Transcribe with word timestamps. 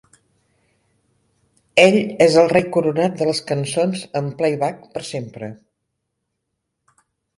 Ell 1.83 1.97
és 2.27 2.37
el 2.43 2.49
rei 2.55 2.65
coronat 2.77 3.19
de 3.19 3.27
les 3.29 3.41
cançons 3.51 4.07
en 4.23 4.31
playback 4.41 4.89
per 4.97 5.05
sempre. 5.11 5.51